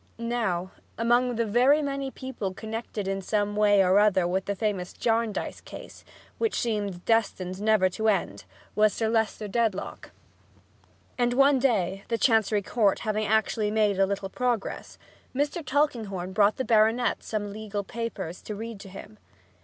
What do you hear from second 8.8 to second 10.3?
Sir Leicester Dedlock,